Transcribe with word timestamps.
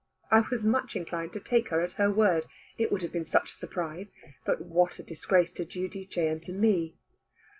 I 0.31 0.39
was 0.49 0.63
much 0.63 0.95
inclined 0.95 1.31
to 1.33 1.39
take 1.39 1.69
her 1.69 1.79
at 1.81 1.91
her 1.91 2.09
word, 2.11 2.47
it 2.75 2.91
would 2.91 3.03
have 3.03 3.11
been 3.11 3.23
such 3.23 3.51
a 3.51 3.55
surprise. 3.55 4.13
But 4.43 4.61
what 4.65 4.97
a 4.97 5.03
disgrace 5.03 5.51
to 5.51 5.63
Giudice 5.63 6.17
and 6.17 6.41
to 6.41 6.53
me! 6.53 6.95